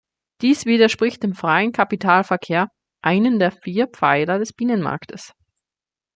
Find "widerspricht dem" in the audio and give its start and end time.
0.65-1.35